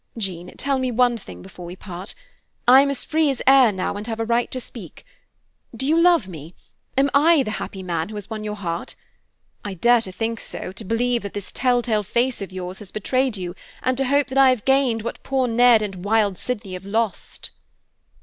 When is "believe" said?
10.83-11.21